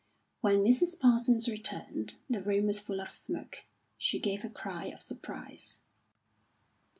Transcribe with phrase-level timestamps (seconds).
[0.39, 0.99] When Mrs.
[0.99, 3.65] Parsons returned, the room was full of smoke;
[3.99, 5.81] she gave a cry of surprise.